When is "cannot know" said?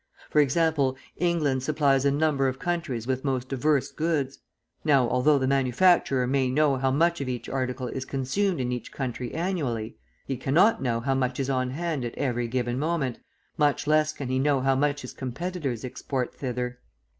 10.37-11.01